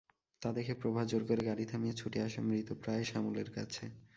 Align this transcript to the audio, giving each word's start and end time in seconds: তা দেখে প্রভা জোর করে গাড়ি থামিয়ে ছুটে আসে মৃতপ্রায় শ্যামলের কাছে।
তা 0.41 0.49
দেখে 0.51 0.73
প্রভা 0.81 1.01
জোর 1.05 1.23
করে 1.27 1.41
গাড়ি 1.45 1.65
থামিয়ে 1.65 1.97
ছুটে 1.99 2.19
আসে 2.27 2.39
মৃতপ্রায় 2.41 3.03
শ্যামলের 3.03 3.49
কাছে। 3.55 3.83